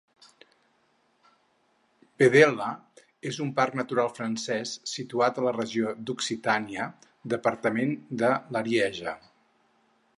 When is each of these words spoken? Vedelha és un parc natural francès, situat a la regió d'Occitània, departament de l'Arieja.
Vedelha 2.21 2.69
és 3.31 3.37
un 3.45 3.51
parc 3.59 3.77
natural 3.81 4.09
francès, 4.19 4.71
situat 4.93 5.37
a 5.41 5.45
la 5.49 5.53
regió 5.59 5.93
d'Occitània, 6.07 6.87
departament 7.35 7.95
de 8.23 8.33
l'Arieja. 8.57 9.15